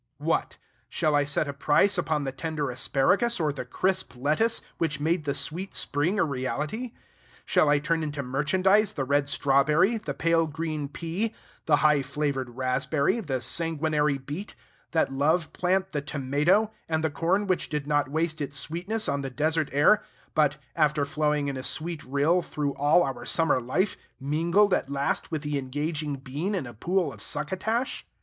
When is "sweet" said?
5.35-5.75, 21.63-22.03